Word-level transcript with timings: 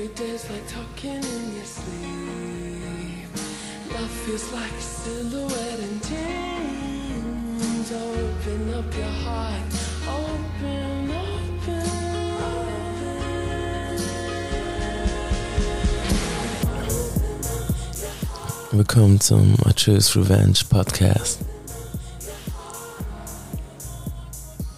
Every 0.00 0.14
day's 0.14 0.48
like 0.48 0.64
talking 0.68 1.10
in 1.10 1.56
your 1.56 1.64
sleep. 1.64 3.28
Love 3.92 4.10
feels 4.22 4.52
like 4.52 4.70
a 4.70 4.80
silhouette 4.80 5.80
in 5.80 5.98
dreams. 6.06 7.90
Open 7.90 8.74
up 8.74 8.94
your 8.94 9.10
heart. 9.24 9.72
Willkommen 18.70 19.20
zum 19.20 19.56
Achilles 19.64 20.14
Revenge 20.14 20.64
Podcast. 20.68 21.40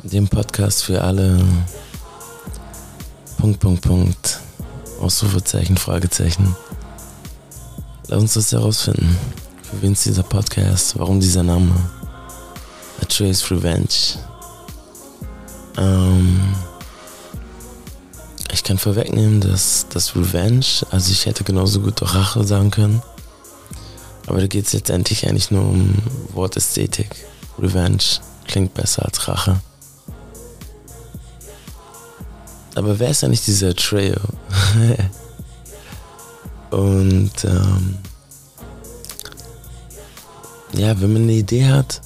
Dem 0.03 0.27
Podcast 0.27 0.85
für 0.85 1.03
alle 1.03 1.39
Punkt, 3.37 3.61
Punkt, 3.61 3.83
Punkt. 3.83 4.50
Ausrufezeichen, 5.01 5.77
Fragezeichen. 5.77 6.55
Lass 8.09 8.21
uns 8.21 8.35
das 8.35 8.53
herausfinden. 8.53 9.17
Für 9.63 9.83
wen 9.83 9.93
ist 9.93 10.05
dieser 10.05 10.23
Podcast? 10.23 10.99
Warum 10.99 11.21
dieser 11.21 11.43
Name? 11.43 11.73
Achilles 13.01 13.51
Revenge. 13.51 13.89
Ähm, 15.79 16.41
ich 18.53 18.65
kann 18.65 18.79
vorwegnehmen, 18.79 19.41
dass 19.41 19.87
das 19.89 20.15
Revenge, 20.17 20.67
also 20.91 21.13
ich 21.13 21.27
hätte 21.27 21.45
genauso 21.45 21.81
gut 21.81 22.03
auch 22.03 22.15
Rache 22.15 22.45
sagen 22.45 22.71
können. 22.71 23.03
Aber 24.27 24.41
da 24.41 24.47
geht 24.47 24.67
es 24.67 24.73
letztendlich 24.73 25.27
eigentlich 25.27 25.51
nur 25.51 25.63
um 25.63 25.95
Wortästhetik. 26.35 27.27
Revenge 27.59 28.03
klingt 28.47 28.75
besser 28.75 29.05
als 29.05 29.29
Rache. 29.29 29.61
Aber 32.81 32.99
wer 32.99 33.11
ist 33.11 33.23
eigentlich 33.23 33.45
dieser 33.45 33.75
Trail? 33.75 34.19
Und 36.71 37.45
ähm, 37.45 37.99
ja, 40.73 40.99
wenn 40.99 41.13
man 41.13 41.23
eine 41.25 41.33
Idee 41.33 41.67
hat, 41.67 42.01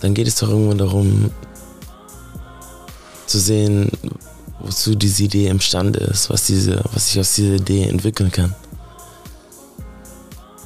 dann 0.00 0.14
geht 0.14 0.26
es 0.26 0.34
doch 0.34 0.48
irgendwann 0.48 0.78
darum 0.78 1.30
zu 3.26 3.38
sehen, 3.38 3.88
wozu 4.58 4.96
diese 4.96 5.22
Idee 5.22 5.46
imstande 5.46 6.00
ist, 6.00 6.28
was, 6.28 6.46
diese, 6.46 6.82
was 6.92 7.06
sich 7.06 7.20
aus 7.20 7.36
dieser 7.36 7.54
Idee 7.54 7.84
entwickeln 7.84 8.32
kann. 8.32 8.52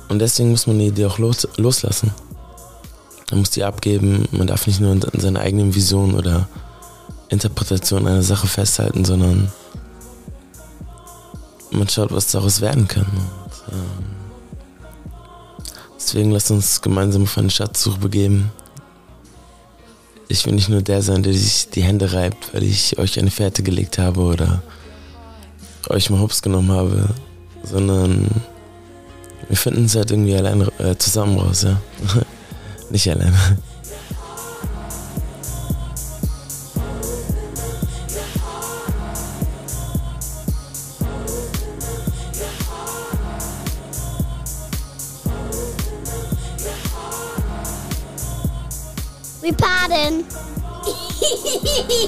Und 0.08 0.20
deswegen 0.20 0.52
muss 0.52 0.66
man 0.66 0.76
eine 0.76 0.86
Idee 0.86 1.04
auch 1.04 1.19
los, 1.19 1.46
loslassen. 1.58 2.12
Man 3.30 3.41
muss 3.41 3.50
die 3.50 3.64
abgeben, 3.64 4.26
man 4.30 4.46
darf 4.46 4.66
nicht 4.66 4.80
nur 4.80 4.92
an 4.92 5.02
seiner 5.20 5.41
eigenen 5.41 5.74
Vision 5.74 6.14
oder 6.14 6.48
Interpretation 7.28 8.06
einer 8.06 8.22
Sache 8.22 8.46
festhalten, 8.46 9.04
sondern 9.04 9.52
man 11.70 11.88
schaut, 11.88 12.12
was 12.12 12.30
daraus 12.30 12.60
werden 12.60 12.88
kann. 12.88 13.06
Und, 13.06 13.74
ähm, 13.74 14.04
deswegen 15.96 16.30
lasst 16.30 16.50
uns 16.50 16.80
gemeinsam 16.80 17.24
auf 17.24 17.36
eine 17.36 17.50
Schatzsuche 17.50 17.98
begeben. 17.98 18.50
Ich 20.28 20.44
will 20.46 20.54
nicht 20.54 20.68
nur 20.68 20.82
der 20.82 21.02
sein, 21.02 21.22
der 21.22 21.32
sich 21.32 21.68
die 21.70 21.82
Hände 21.82 22.12
reibt, 22.12 22.54
weil 22.54 22.62
ich 22.62 22.98
euch 22.98 23.18
eine 23.18 23.30
Fährte 23.30 23.62
gelegt 23.62 23.98
habe 23.98 24.20
oder 24.20 24.62
euch 25.88 26.10
mal 26.10 26.20
Hops 26.20 26.42
genommen 26.42 26.70
habe, 26.70 27.08
sondern 27.62 28.28
wir 29.48 29.56
finden 29.56 29.86
es 29.86 29.96
halt 29.96 30.10
irgendwie 30.10 30.34
allein 30.34 30.68
äh, 30.78 30.96
zusammen 30.98 31.38
raus, 31.38 31.62
ja. 31.62 31.80
nicht 32.90 33.10
alleine. 33.10 33.36
Bei 51.98 52.04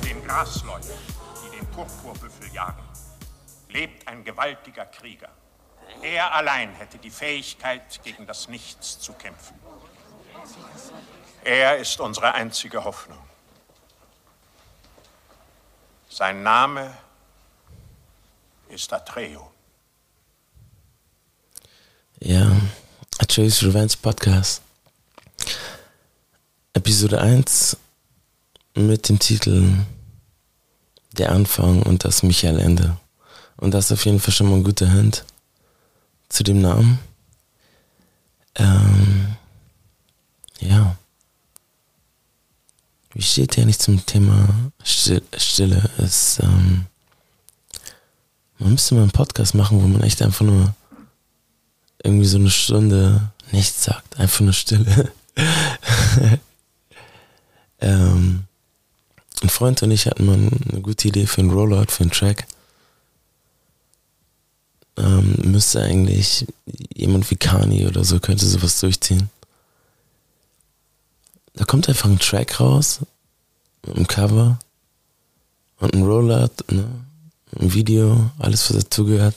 den 0.00 0.24
Grasleuten, 0.24 0.90
die 1.44 1.56
den 1.56 1.66
Purpurbüffel 1.66 2.52
jagen, 2.52 2.82
lebt 3.68 4.08
ein 4.08 4.24
gewaltiger 4.24 4.86
Krieger. 4.86 5.28
Er 6.02 6.34
allein 6.34 6.74
hätte 6.74 6.98
die 6.98 7.10
Fähigkeit, 7.10 8.02
gegen 8.02 8.26
das 8.26 8.48
Nichts 8.48 8.98
zu 8.98 9.12
kämpfen. 9.12 9.60
Er 11.44 11.76
ist 11.76 12.00
unsere 12.00 12.34
einzige 12.34 12.82
Hoffnung. 12.82 13.28
Sein 16.10 16.42
Name 16.42 16.94
ist 18.70 18.92
Atreo. 18.92 19.50
Ja, 22.20 22.50
Achilles 23.18 23.62
Revenge 23.62 23.92
Podcast. 24.00 24.62
Episode 26.72 27.20
1 27.20 27.76
mit 28.74 29.08
dem 29.08 29.18
Titel 29.18 29.84
Der 31.12 31.30
Anfang 31.30 31.82
und 31.82 32.04
das 32.04 32.22
Michael 32.22 32.58
Ende. 32.58 32.96
Und 33.58 33.72
das 33.72 33.86
ist 33.86 33.92
auf 33.92 34.04
jeden 34.06 34.18
Fall 34.18 34.32
schon 34.32 34.48
mal 34.48 34.56
ein 34.56 34.64
guter 34.64 34.88
Hint 34.90 35.24
zu 36.30 36.42
dem 36.42 36.62
Namen. 36.62 36.98
Ähm, 38.54 39.36
ja. 40.60 40.96
Wie 43.18 43.22
steht 43.24 43.56
ja 43.56 43.64
nicht 43.64 43.82
zum 43.82 44.06
Thema 44.06 44.48
Still- 44.84 45.24
Stille? 45.36 45.90
Ist, 45.98 46.38
ähm, 46.40 46.86
man 48.60 48.70
müsste 48.70 48.94
mal 48.94 49.02
einen 49.02 49.10
Podcast 49.10 49.56
machen, 49.56 49.82
wo 49.82 49.88
man 49.88 50.04
echt 50.04 50.22
einfach 50.22 50.46
nur 50.46 50.72
irgendwie 52.04 52.26
so 52.26 52.38
eine 52.38 52.48
Stunde 52.48 53.32
nichts 53.50 53.82
sagt, 53.82 54.20
einfach 54.20 54.38
nur 54.42 54.52
Stille. 54.52 55.10
ähm, 57.80 58.44
ein 59.42 59.48
Freund 59.48 59.82
und 59.82 59.90
ich 59.90 60.06
hatten 60.06 60.24
mal 60.24 60.34
eine 60.34 60.80
gute 60.80 61.08
Idee 61.08 61.26
für 61.26 61.40
einen 61.40 61.50
Rollout, 61.50 61.86
für 61.88 62.04
einen 62.04 62.12
Track. 62.12 62.46
Ähm, 64.96 65.34
müsste 65.42 65.82
eigentlich 65.82 66.46
jemand 66.94 67.28
wie 67.32 67.36
Kani 67.36 67.88
oder 67.88 68.04
so 68.04 68.20
könnte 68.20 68.46
sowas 68.46 68.78
durchziehen. 68.78 69.28
Da 71.58 71.64
kommt 71.64 71.88
einfach 71.88 72.08
ein 72.08 72.20
Track 72.20 72.60
raus, 72.60 73.00
mit 73.84 73.96
einem 73.96 74.06
Cover 74.06 74.60
und 75.80 75.92
ein 75.92 76.04
Rollout, 76.04 76.52
ne? 76.70 76.88
ein 77.58 77.74
Video, 77.74 78.30
alles 78.38 78.70
was 78.70 78.84
dazugehört. 78.84 79.34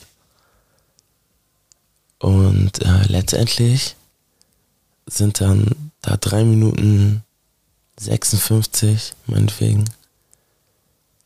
Und 2.19 2.79
äh, 2.83 3.07
letztendlich 3.07 3.95
sind 5.07 5.41
dann 5.41 5.65
da 6.01 6.15
drei 6.15 6.43
Minuten 6.43 7.23
56, 7.99 9.13
meinetwegen, 9.25 9.85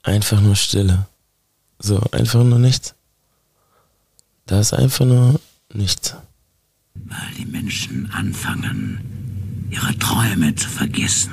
einfach 0.02 0.40
nur 0.40 0.56
Stille. 0.56 1.08
So, 1.78 2.00
einfach 2.14 2.46
nur 2.46 2.60
nichts. 2.60 2.96
Da 4.46 4.62
ist 4.62 4.74
einfach 4.74 5.06
nur 5.06 5.42
nichts. 5.74 6.16
weil 6.94 7.34
die 7.38 7.46
Menschen 7.46 8.10
anfangen, 8.12 9.15
ihre 9.70 9.98
Träume 9.98 10.56
zu 10.56 10.70
vergessen 10.70 11.32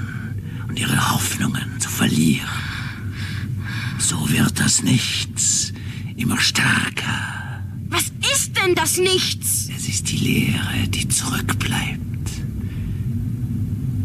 und 0.68 0.78
ihre 0.78 1.12
Hoffnungen 1.12 1.80
zu 1.80 1.88
verlieren. 1.88 2.48
So 3.98 4.30
wird 4.30 4.58
das 4.58 4.82
Nichts 4.82 5.72
immer 6.16 6.38
stärker. 6.40 7.62
Was 7.88 8.04
ist 8.32 8.56
denn 8.56 8.74
das 8.74 8.98
Nichts? 8.98 9.68
Es 9.76 9.88
ist 9.88 10.10
die 10.10 10.16
Leere, 10.16 10.88
die 10.88 11.08
zurückbleibt. 11.08 12.30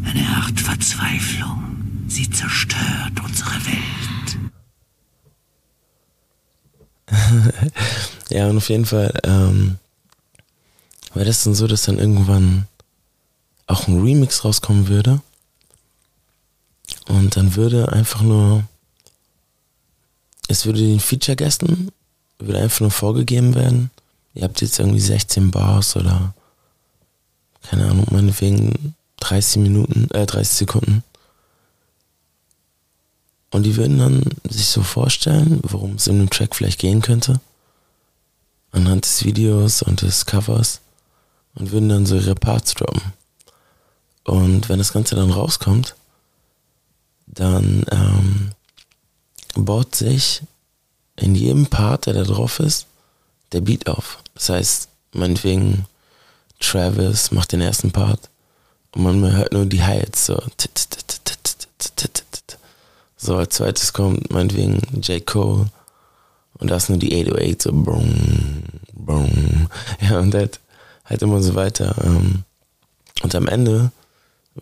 Eine 0.03 0.27
Art 0.27 0.59
Verzweiflung. 0.59 1.63
Sie 2.07 2.29
zerstört 2.29 3.23
unsere 3.23 3.55
Welt. 3.65 4.37
Ja, 8.29 8.49
und 8.49 8.57
auf 8.57 8.67
jeden 8.67 8.85
Fall 8.85 9.17
ähm, 9.23 9.77
wäre 11.13 11.25
das 11.25 11.45
dann 11.45 11.55
so, 11.55 11.65
dass 11.65 11.83
dann 11.83 11.97
irgendwann 11.97 12.67
auch 13.67 13.87
ein 13.87 14.01
Remix 14.01 14.43
rauskommen 14.43 14.87
würde. 14.87 15.21
Und 17.07 17.35
dann 17.35 17.55
würde 17.55 17.91
einfach 17.91 18.21
nur, 18.21 18.63
es 20.47 20.65
würde 20.65 20.79
den 20.79 20.99
Feature-Gästen, 20.99 21.91
würde 22.39 22.59
einfach 22.59 22.81
nur 22.81 22.91
vorgegeben 22.91 23.55
werden, 23.55 23.91
ihr 24.33 24.43
habt 24.43 24.61
jetzt 24.61 24.79
irgendwie 24.79 24.99
16 24.99 25.51
Bars 25.51 25.95
oder, 25.95 26.33
keine 27.63 27.89
Ahnung, 27.89 28.07
meinetwegen 28.11 28.95
30 29.19 29.61
Minuten, 29.61 30.09
äh, 30.11 30.25
30 30.25 30.57
Sekunden. 30.57 31.03
Und 33.49 33.63
die 33.63 33.75
würden 33.75 33.97
dann 33.97 34.23
sich 34.49 34.67
so 34.67 34.83
vorstellen, 34.83 35.59
worum 35.63 35.95
es 35.95 36.07
in 36.07 36.19
dem 36.19 36.29
Track 36.29 36.55
vielleicht 36.55 36.79
gehen 36.79 37.01
könnte. 37.01 37.39
anhand 38.73 39.05
des 39.05 39.23
Videos 39.23 39.81
und 39.81 40.01
des 40.03 40.25
Covers 40.25 40.81
und 41.55 41.71
würden 41.71 41.89
dann 41.89 42.05
so 42.05 42.15
ihre 42.15 42.35
Parts 42.35 42.75
droppen. 42.75 43.01
Und 44.27 44.67
wenn 44.67 44.77
das 44.77 44.91
Ganze 44.91 45.15
dann 45.15 45.31
rauskommt, 45.31 45.95
dann 47.27 47.85
ähm, 47.91 48.51
baut 49.55 49.95
sich 49.95 50.41
in 51.15 51.33
jedem 51.33 51.67
Part, 51.67 52.07
der 52.07 52.13
da 52.13 52.23
drauf 52.23 52.59
ist, 52.59 52.87
der 53.53 53.61
Beat 53.61 53.87
auf. 53.87 54.19
Das 54.35 54.49
heißt, 54.49 54.89
meinetwegen 55.13 55.85
Travis 56.59 57.31
macht 57.31 57.53
den 57.53 57.61
ersten 57.61 57.91
Part 57.91 58.29
und 58.91 59.03
man 59.03 59.31
hört 59.31 59.53
nur 59.53 59.65
die 59.65 59.81
Hi-Hats 59.81 60.25
so. 60.25 60.43
So, 63.15 63.37
als 63.37 63.55
zweites 63.55 63.93
kommt 63.93 64.29
meinetwegen 64.29 64.81
J. 65.01 65.25
Cole 65.25 65.67
und 66.59 66.69
da 66.69 66.75
ist 66.75 66.89
nur 66.89 66.99
die 66.99 67.15
808 67.23 67.61
so 67.61 67.71
brumm, 67.71 68.63
brumm. 68.93 69.69
Ja, 70.01 70.19
und 70.19 70.35
halt, 70.35 70.59
halt 71.05 71.21
immer 71.21 71.41
so 71.41 71.55
weiter. 71.55 71.95
Ähm, 72.03 72.43
und 73.23 73.33
am 73.33 73.47
Ende 73.47 73.91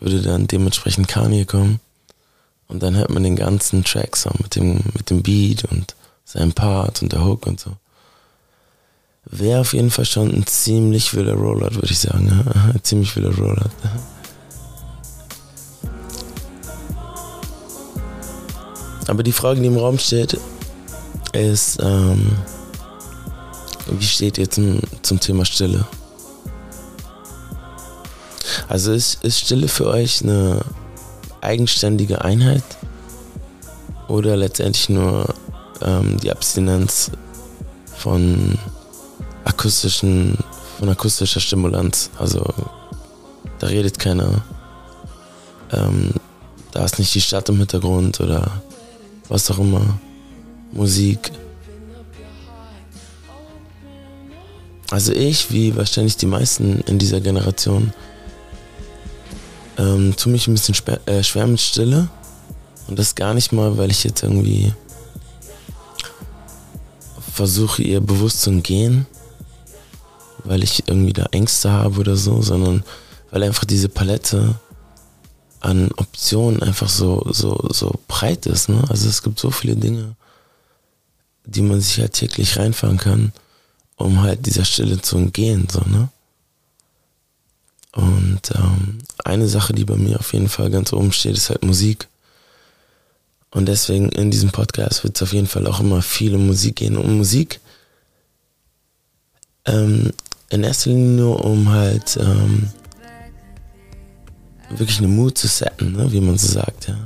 würde 0.00 0.22
dann 0.22 0.46
dementsprechend 0.46 1.08
Kanye 1.08 1.44
kommen 1.44 1.80
und 2.68 2.82
dann 2.82 2.96
hört 2.96 3.10
man 3.10 3.22
den 3.22 3.36
ganzen 3.36 3.84
Track 3.84 4.16
so 4.16 4.30
mit 4.38 4.56
dem, 4.56 4.80
mit 4.94 5.10
dem 5.10 5.22
Beat 5.22 5.64
und 5.64 5.94
seinem 6.24 6.52
Part 6.52 7.02
und 7.02 7.12
der 7.12 7.24
Hook 7.24 7.46
und 7.46 7.60
so. 7.60 7.72
Wäre 9.24 9.60
auf 9.60 9.72
jeden 9.72 9.90
Fall 9.90 10.04
schon 10.04 10.32
ein 10.32 10.46
ziemlich 10.46 11.14
wilder 11.14 11.34
Rollout, 11.34 11.74
würde 11.74 11.90
ich 11.90 11.98
sagen. 11.98 12.28
Ja? 12.54 12.82
ziemlich 12.82 13.14
wilder 13.16 13.34
Rollout. 13.36 13.70
Aber 19.08 19.22
die 19.22 19.32
Frage, 19.32 19.60
die 19.60 19.66
im 19.66 19.76
Raum 19.76 19.98
steht, 19.98 20.38
ist, 21.32 21.78
ähm, 21.80 22.32
wie 23.86 24.04
steht 24.04 24.38
ihr 24.38 24.50
zum, 24.50 24.80
zum 25.02 25.20
Thema 25.20 25.44
Stille? 25.44 25.86
Also 28.68 28.92
ist, 28.92 29.22
ist 29.22 29.40
Stille 29.40 29.68
für 29.68 29.86
euch 29.86 30.22
eine 30.22 30.60
eigenständige 31.40 32.22
Einheit 32.22 32.64
oder 34.08 34.36
letztendlich 34.36 34.88
nur 34.88 35.34
ähm, 35.82 36.18
die 36.18 36.30
Abstinenz 36.30 37.10
von 37.96 38.58
akustischen, 39.44 40.38
von 40.78 40.88
akustischer 40.88 41.40
Stimulanz? 41.40 42.10
Also 42.18 42.44
da 43.58 43.68
redet 43.68 43.98
keiner. 43.98 44.42
Ähm, 45.72 46.12
da 46.72 46.84
ist 46.84 46.98
nicht 46.98 47.14
die 47.14 47.20
Stadt 47.20 47.48
im 47.48 47.58
Hintergrund 47.58 48.20
oder 48.20 48.62
was 49.28 49.50
auch 49.50 49.58
immer. 49.58 49.98
Musik. 50.72 51.30
Also 54.90 55.12
ich, 55.12 55.50
wie 55.50 55.74
wahrscheinlich 55.74 56.16
die 56.16 56.26
meisten 56.26 56.80
in 56.86 56.98
dieser 56.98 57.20
Generation, 57.20 57.92
ähm, 59.78 60.14
tue 60.16 60.32
mich 60.32 60.46
ein 60.46 60.54
bisschen 60.54 60.74
schwer, 60.74 61.00
äh, 61.06 61.22
schwer 61.22 61.46
mit 61.46 61.60
Stille. 61.60 62.08
Und 62.88 62.98
das 62.98 63.14
gar 63.14 63.34
nicht 63.34 63.52
mal, 63.52 63.76
weil 63.78 63.90
ich 63.90 64.04
jetzt 64.04 64.22
irgendwie 64.22 64.72
versuche, 67.32 67.82
ihr 67.82 68.00
bewusst 68.00 68.42
zu 68.42 68.50
entgehen, 68.50 69.06
weil 70.44 70.62
ich 70.62 70.88
irgendwie 70.88 71.12
da 71.12 71.26
Ängste 71.32 71.70
habe 71.70 72.00
oder 72.00 72.16
so, 72.16 72.40
sondern 72.42 72.84
weil 73.30 73.42
einfach 73.42 73.64
diese 73.64 73.88
Palette 73.88 74.54
an 75.60 75.90
Optionen 75.96 76.62
einfach 76.62 76.88
so, 76.88 77.26
so, 77.32 77.68
so 77.72 77.98
breit 78.08 78.46
ist. 78.46 78.68
Ne? 78.68 78.84
Also 78.88 79.08
es 79.08 79.22
gibt 79.22 79.38
so 79.38 79.50
viele 79.50 79.76
Dinge, 79.76 80.14
die 81.44 81.62
man 81.62 81.80
sich 81.80 81.98
halt 81.98 82.12
täglich 82.12 82.56
reinfahren 82.56 82.98
kann, 82.98 83.32
um 83.96 84.22
halt 84.22 84.46
dieser 84.46 84.64
Stille 84.64 85.00
zu 85.00 85.16
entgehen. 85.16 85.66
So, 85.70 85.80
ne? 85.80 86.08
Und 87.96 88.42
ähm, 88.54 88.98
eine 89.24 89.48
Sache, 89.48 89.72
die 89.72 89.86
bei 89.86 89.96
mir 89.96 90.20
auf 90.20 90.34
jeden 90.34 90.48
Fall 90.48 90.70
ganz 90.70 90.92
oben 90.92 91.12
steht, 91.12 91.36
ist 91.36 91.48
halt 91.48 91.64
Musik. 91.64 92.08
Und 93.50 93.66
deswegen 93.66 94.10
in 94.10 94.30
diesem 94.30 94.50
Podcast 94.50 95.02
wird 95.02 95.16
es 95.16 95.22
auf 95.22 95.32
jeden 95.32 95.46
Fall 95.46 95.66
auch 95.66 95.80
immer 95.80 96.02
viel 96.02 96.34
um 96.34 96.46
Musik 96.46 96.76
gehen. 96.76 96.98
Um 96.98 97.16
Musik 97.16 97.58
ähm, 99.64 100.12
in 100.50 100.62
erster 100.62 100.90
Linie 100.90 101.22
nur 101.22 101.42
um 101.42 101.70
halt 101.70 102.18
ähm, 102.20 102.68
wirklich 104.68 104.98
eine 104.98 105.08
Mood 105.08 105.38
zu 105.38 105.46
setten, 105.46 105.92
ne? 105.92 106.12
wie 106.12 106.20
man 106.20 106.36
so 106.36 106.48
sagt, 106.48 106.88
ja. 106.88 106.98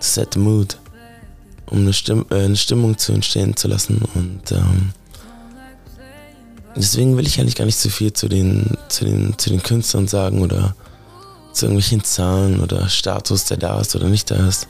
Set 0.00 0.34
the 0.34 0.40
mood. 0.40 0.76
Um 1.66 1.78
eine, 1.78 1.92
Stimm 1.92 2.26
äh, 2.30 2.44
eine 2.44 2.56
Stimmung 2.56 2.98
zu 2.98 3.12
entstehen 3.12 3.56
zu 3.56 3.68
lassen. 3.68 4.02
Und 4.14 4.50
ähm, 4.50 4.92
deswegen 6.76 7.16
will 7.16 7.26
ich 7.26 7.40
eigentlich 7.40 7.56
gar 7.56 7.64
nicht 7.64 7.78
so 7.78 7.88
viel 7.88 8.12
zu 8.12 8.28
den, 8.28 8.76
zu 8.88 9.04
den, 9.04 9.38
zu 9.38 9.50
den 9.50 9.62
Künstlern 9.62 10.06
sagen 10.06 10.42
oder 10.42 10.74
zu 11.52 11.66
irgendwelchen 11.66 12.04
Zahlen 12.04 12.60
oder 12.60 12.88
Status, 12.88 13.46
der 13.46 13.56
da 13.56 13.80
ist 13.80 13.96
oder 13.96 14.08
nicht 14.08 14.30
da 14.30 14.46
ist. 14.46 14.68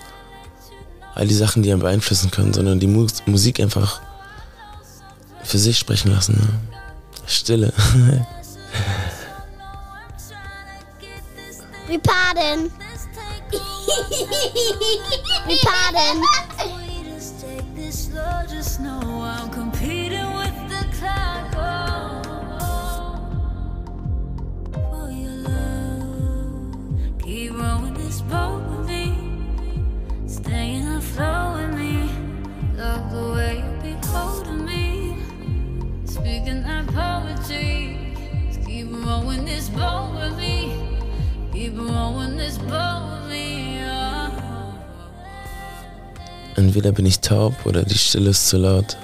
All 1.15 1.27
die 1.27 1.35
Sachen, 1.35 1.63
die 1.63 1.73
einen 1.73 1.81
beeinflussen 1.81 2.31
können, 2.31 2.53
sondern 2.53 2.79
die 2.79 2.87
Mu 2.87 3.07
Musik 3.27 3.59
einfach 3.61 4.01
für 5.43 5.59
sich 5.59 5.79
sprechen 5.79 6.13
lassen. 6.13 6.35
Ne? 6.35 6.49
Stille. 7.27 7.73
Wir 11.89 12.01
pardon. 12.01 12.71
Wir 15.47 15.59
pardon. 15.63 16.23
Poetry. 36.97 37.99
Keep 38.67 38.89
rowing 39.05 39.45
this 39.45 39.69
boat 39.69 40.11
with 40.15 40.37
me, 40.37 40.73
keep 41.53 41.77
rowing 41.77 42.37
this 42.37 42.59
boat 42.59 43.03
with 43.11 43.31
me. 43.31 43.81
Oh. 43.85 44.31
Entweder 46.57 46.93
bin 46.93 47.07
ich 47.07 47.21
taub 47.21 47.55
oder 47.65 47.83
die 47.85 47.99
Stille 47.99 48.31
ist 48.31 48.49
zu 48.49 48.57
laut. 48.59 48.97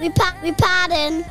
We, 0.00 0.10
pa 0.10 0.32
we 0.42 0.52
pardon. 0.52 1.24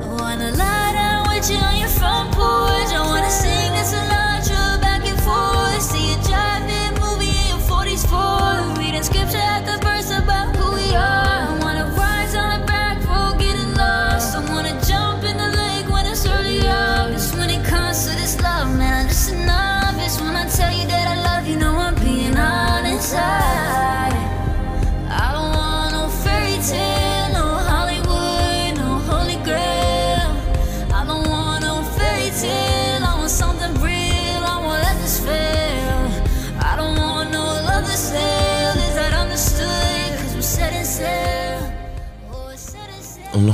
I 0.00 0.06
wanna 0.18 0.50
lie 0.52 0.92
down 0.94 1.28
with 1.28 1.50
you 1.50 1.58
on 1.58 1.78
your 1.80 1.88
front 1.88 2.30
porch. 2.32 2.92
I 2.92 3.00
wanna 3.04 3.30
sing 3.30 3.61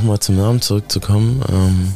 nochmal 0.08 0.20
zum 0.20 0.36
Namen 0.36 0.62
zurückzukommen, 0.62 1.44
ähm, 1.50 1.94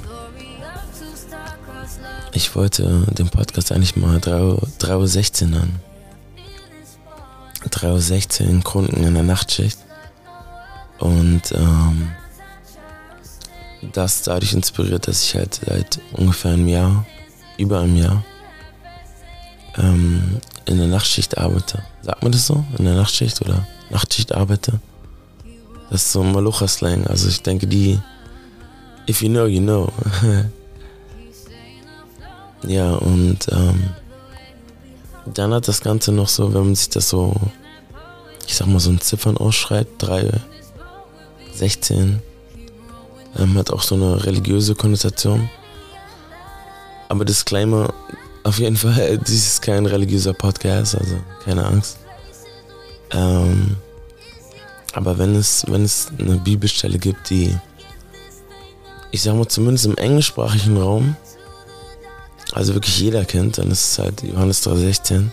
ich 2.34 2.54
wollte 2.54 3.06
den 3.10 3.30
Podcast 3.30 3.72
eigentlich 3.72 3.96
mal 3.96 4.18
3.16 4.18 5.44
Uhr 5.44 5.48
nennen. 5.48 5.80
3.16 7.70 8.56
Uhr 8.56 8.64
Kunden 8.64 9.02
in 9.04 9.14
der 9.14 9.22
Nachtschicht. 9.22 9.78
Und 10.98 11.52
ähm, 11.52 12.10
das 13.94 14.20
dadurch 14.24 14.52
inspiriert, 14.52 15.08
dass 15.08 15.24
ich 15.24 15.34
halt 15.34 15.60
seit 15.64 15.98
ungefähr 16.12 16.52
einem 16.52 16.68
Jahr, 16.68 17.06
über 17.56 17.80
einem 17.80 17.96
Jahr, 17.96 18.22
ähm, 19.78 20.38
in 20.66 20.76
der 20.76 20.88
Nachtschicht 20.88 21.38
arbeite. 21.38 21.82
Sagt 22.02 22.22
man 22.22 22.32
das 22.32 22.46
so? 22.46 22.62
In 22.76 22.84
der 22.84 22.94
Nachtschicht 22.94 23.40
oder 23.40 23.66
Nachtschicht 23.88 24.34
arbeite? 24.34 24.80
Das 25.92 26.06
ist 26.06 26.12
so 26.12 26.22
Malocha-Slang. 26.22 27.06
Also 27.06 27.28
ich 27.28 27.42
denke, 27.42 27.66
die, 27.66 28.00
if 29.08 29.22
you 29.22 29.28
know, 29.28 29.46
you 29.46 29.60
know. 29.60 29.92
ja, 32.66 32.94
und 32.94 33.46
ähm, 33.52 33.90
dann 35.26 35.54
hat 35.54 35.68
das 35.68 35.82
Ganze 35.82 36.10
noch 36.10 36.28
so, 36.28 36.52
wenn 36.54 36.64
man 36.64 36.74
sich 36.74 36.88
das 36.88 37.08
so 37.08 37.36
ich 38.46 38.56
sag 38.56 38.66
mal, 38.66 38.80
so 38.80 38.90
ein 38.90 39.00
Ziffern 39.00 39.36
ausschreibt, 39.36 40.02
3, 40.02 40.30
16, 41.54 42.20
ähm, 43.38 43.54
hat 43.56 43.70
auch 43.70 43.82
so 43.82 43.94
eine 43.94 44.24
religiöse 44.24 44.74
Konnotation. 44.74 45.48
Aber 47.08 47.24
Disclaimer, 47.24 47.92
auf 48.42 48.58
jeden 48.58 48.76
Fall, 48.76 49.18
dies 49.26 49.46
ist 49.46 49.62
kein 49.62 49.86
religiöser 49.86 50.34
Podcast, 50.34 50.96
also 50.96 51.16
keine 51.44 51.64
Angst. 51.64 51.98
Ähm, 53.12 53.76
aber 54.92 55.18
wenn 55.18 55.34
es, 55.34 55.64
wenn 55.68 55.84
es 55.84 56.08
eine 56.18 56.36
Bibelstelle 56.36 56.98
gibt, 56.98 57.30
die, 57.30 57.56
ich 59.10 59.22
sag 59.22 59.34
mal, 59.34 59.48
zumindest 59.48 59.86
im 59.86 59.96
englischsprachigen 59.96 60.76
Raum, 60.76 61.16
also 62.52 62.74
wirklich 62.74 62.98
jeder 62.98 63.24
kennt, 63.24 63.58
dann 63.58 63.70
ist 63.70 63.92
es 63.92 63.98
halt 63.98 64.22
Johannes 64.22 64.66
3,16. 64.66 65.28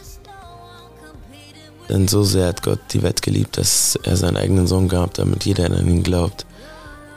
Denn 1.89 2.07
so 2.07 2.23
sehr 2.23 2.47
hat 2.47 2.63
Gott 2.63 2.79
die 2.91 3.01
Welt 3.01 3.21
geliebt, 3.21 3.57
dass 3.57 3.97
er 4.03 4.15
seinen 4.15 4.37
eigenen 4.37 4.67
Sohn 4.67 4.87
gab, 4.87 5.15
damit 5.15 5.43
jeder 5.43 5.65
an 5.65 5.87
ihn 5.87 6.03
glaubt, 6.03 6.45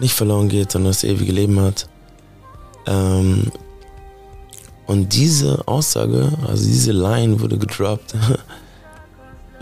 nicht 0.01 0.15
verloren 0.15 0.49
geht, 0.49 0.73
sondern 0.73 0.91
das 0.91 1.05
ewige 1.05 1.33
Leben 1.33 1.61
hat. 1.61 1.89
Ähm, 2.87 3.53
und 4.87 5.15
diese 5.15 5.67
Aussage, 5.69 6.33
also 6.47 6.65
diese 6.65 6.93
Line 6.93 7.41
wurde 7.41 7.59
gedroppt 7.59 8.15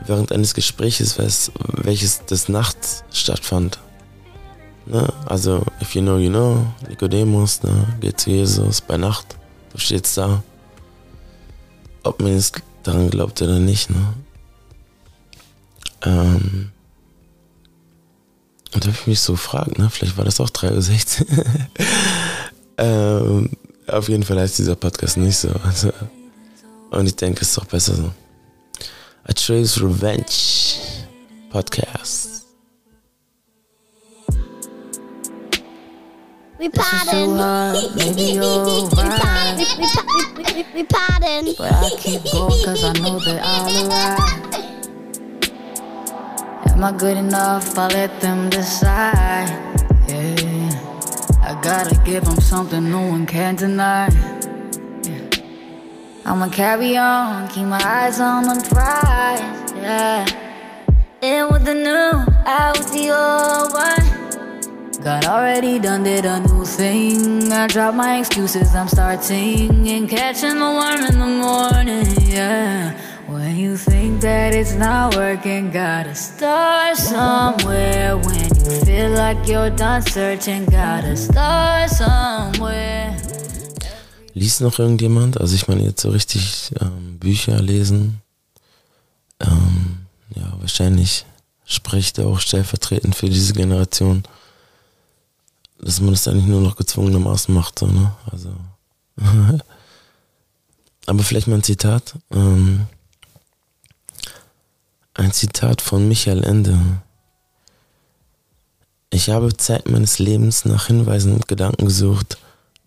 während 0.07 0.33
eines 0.33 0.55
Gespräches, 0.55 1.19
welches 1.73 2.25
des 2.27 2.49
Nachts 2.49 3.05
stattfand. 3.13 3.79
Ne? 4.87 5.13
Also, 5.27 5.65
if 5.81 5.95
you 5.95 6.03
know, 6.03 6.19
you 6.19 6.31
know, 6.31 6.67
Nikodemus, 6.89 7.63
ne? 7.63 7.87
geht 8.01 8.21
zu 8.21 8.31
Jesus 8.31 8.81
bei 8.81 8.97
Nacht, 8.97 9.37
du 9.73 9.79
stehst 9.79 10.17
da. 10.17 10.43
Ob 12.03 12.21
man 12.21 12.33
jetzt 12.33 12.63
daran 12.83 13.11
glaubt 13.11 13.41
oder 13.43 13.59
nicht, 13.59 13.91
ne? 13.91 14.15
Ähm, 16.03 16.71
und 18.73 18.85
da 18.85 18.89
habe 18.89 18.99
ich 18.99 19.07
mich 19.07 19.21
so 19.21 19.33
gefragt, 19.33 19.79
ne? 19.79 19.91
Vielleicht 19.91 20.17
war 20.17 20.25
das 20.25 20.41
auch 20.41 20.49
3.16 20.49 21.21
Uhr. 21.21 21.45
ähm, 22.79 23.51
auf 23.87 24.09
jeden 24.09 24.23
Fall 24.23 24.41
heißt 24.41 24.59
dieser 24.59 24.77
Podcast 24.77 25.19
nicht 25.19 25.37
so. 25.37 25.51
Also, 25.65 25.93
und 26.91 27.07
ich 27.07 27.17
denke, 27.17 27.43
es 27.43 27.49
ist 27.49 27.59
doch 27.59 27.67
besser 27.67 27.95
so. 27.95 28.11
A 29.31 29.33
Trace 29.35 29.79
Revenge 29.79 30.35
Podcast. 31.53 32.45
We 36.59 36.69
pardon. 36.69 37.37
maybe 37.97 38.23
you're 38.37 38.65
We 38.75 39.03
right. 39.03 39.21
pa- 39.21 39.55
we- 39.57 39.65
we 39.79 39.87
we- 40.45 40.63
we- 40.63 40.67
we 40.75 40.85
pardon. 40.85 41.55
But 41.57 41.73
I 41.73 41.91
keep 41.97 42.23
going 42.33 42.65
cause 42.65 42.85
I 42.85 42.93
know 42.95 43.19
that 43.21 43.41
I'll 43.43 43.89
arrive. 43.89 44.37
Am 46.73 46.85
I 46.85 46.93
good 46.93 47.17
enough? 47.17 47.79
I 47.79 47.87
let 47.89 48.21
them 48.21 48.51
decide. 48.51 49.49
Yeah. 50.09 51.39
I 51.43 51.59
gotta 51.63 51.95
give 52.05 52.25
them 52.25 52.41
something 52.41 52.91
no 52.91 53.01
one 53.07 53.27
can 53.27 53.57
deny. 53.57 54.09
I'ma 56.25 56.49
carry 56.51 56.97
on, 56.97 57.49
keep 57.49 57.67
my 57.67 57.81
eyes 57.83 58.21
on 58.21 58.45
the 58.45 58.69
prize. 58.69 59.73
Yeah. 59.75 60.27
In 61.23 61.49
with 61.51 61.65
the 61.65 61.75
new, 61.75 62.25
out 62.47 62.79
with 62.79 62.93
the 62.93 63.11
old 63.11 63.73
one. 63.73 65.03
God 65.03 65.25
already 65.25 65.79
done 65.79 66.03
did 66.03 66.27
a 66.27 66.41
new 66.41 66.65
thing. 66.65 67.51
I 67.51 67.67
drop 67.69 67.95
my 67.95 68.19
excuses, 68.19 68.75
I'm 68.75 68.89
starting 68.89 69.89
and 69.89 70.09
catching 70.09 70.59
the 70.59 70.71
worm 70.79 71.05
in 71.05 71.19
the 71.19 71.27
morning. 71.27 72.07
Yeah. 72.29 72.93
When 73.27 73.57
you 73.57 73.77
think 73.77 74.21
that 74.21 74.53
it's 74.53 74.75
not 74.75 75.17
working, 75.17 75.71
gotta 75.71 76.15
start 76.15 76.97
somewhere. 76.97 78.19
When 78.19 78.45
you 78.57 78.81
feel 78.85 79.11
like 79.11 79.47
you're 79.49 79.71
done 79.71 80.03
searching, 80.03 80.67
gotta 80.67 81.17
start 81.17 81.91
somewhere. 81.91 83.20
Liest 84.35 84.61
noch 84.61 84.79
irgendjemand? 84.79 85.41
Also 85.41 85.55
ich 85.55 85.69
meine 85.69 85.83
jetzt 85.83 86.03
so 86.03 86.11
richtig 86.11 86.73
ähm, 86.81 87.19
Bücher 87.19 87.61
lesen. 87.61 88.21
Ähm, 89.41 90.07
ja, 90.35 90.53
wahrscheinlich 90.61 91.25
spricht 91.65 92.19
er 92.19 92.27
auch 92.27 92.41
stellvertretend 92.41 93.15
für 93.15 93.29
diese 93.29 93.53
Generation, 93.53 94.23
dass 95.79 96.01
man 96.01 96.11
das 96.11 96.29
eigentlich 96.29 96.47
nur 96.47 96.61
noch 96.61 96.77
gezwungenermaßen 96.77 97.55
macht, 97.55 97.79
so, 97.79 97.87
ne? 97.87 98.13
Also. 98.31 98.55
Aber 101.07 101.23
vielleicht 101.23 101.49
mal 101.49 101.57
ein 101.57 101.63
Zitat. 101.63 102.15
Ähm, 102.31 102.87
ein 105.15 105.33
Zitat 105.33 105.81
von 105.83 106.07
Michael 106.09 106.45
Ende. 106.45 106.79
Ich 109.11 109.29
habe 109.29 109.57
Zeit 109.57 109.89
meines 109.89 110.19
Lebens 110.19 110.65
nach 110.65 110.87
Hinweisen 110.87 111.35
und 111.35 111.49
Gedanken 111.49 111.87
gesucht, 111.87 112.39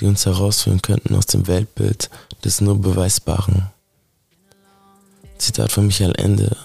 die 0.03 0.07
uns 0.09 0.25
herausführen 0.25 0.81
könnten 0.81 1.15
aus 1.15 1.27
dem 1.27 1.47
Weltbild 1.47 2.09
des 2.43 2.59
nur 2.59 2.77
Beweisbaren. 2.77 3.69
Zitat 5.37 5.71
von 5.71 5.87
Michael 5.87 6.13
Ende. 6.17 6.57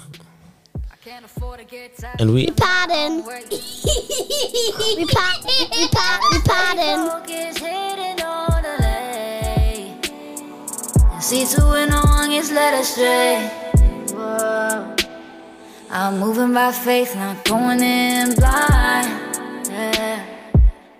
And 2.18 2.32
we, 2.32 2.46
We 2.46 2.52
pardon. 2.52 3.24
We 3.24 5.06
pa- 5.06 5.38
we 5.46 5.88
pa- 5.88 6.20
we 6.32 6.40
pardon. 6.44 7.10
On. 8.20 8.64
And 11.12 11.22
see 11.22 11.44
to 11.46 11.60
no 11.86 12.02
one 12.02 12.30
gets 12.30 12.50
led 12.50 12.74
astray. 12.74 13.50
Whoa. 14.14 14.96
I'm 15.90 16.18
moving 16.18 16.52
by 16.52 16.72
faith, 16.72 17.14
not 17.14 17.44
going 17.44 17.80
in 17.82 18.34
blind. 18.34 19.27